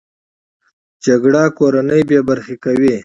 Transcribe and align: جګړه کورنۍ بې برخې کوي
جګړه 1.05 1.43
کورنۍ 1.57 2.01
بې 2.09 2.19
برخې 2.29 2.55
کوي 2.63 2.95